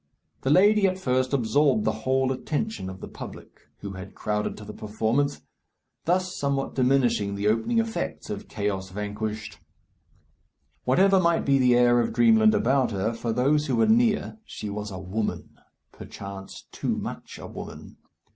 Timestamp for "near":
13.85-14.39